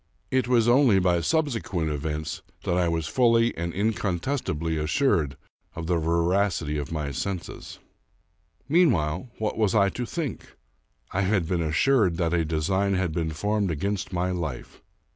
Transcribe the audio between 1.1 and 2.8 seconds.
sub sequent events that